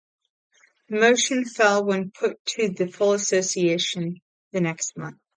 [0.89, 4.15] The motion fell when put to the full association
[4.51, 5.19] the next month.